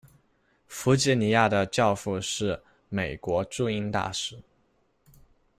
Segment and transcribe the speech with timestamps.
[0.65, 2.59] 弗吉尼亚的教父是
[2.89, 4.41] 美国驻英大使。